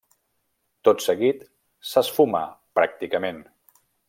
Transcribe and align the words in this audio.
Tot 0.87 1.05
seguit 1.07 1.45
s'esfumà 1.91 2.43
pràcticament. 2.81 3.45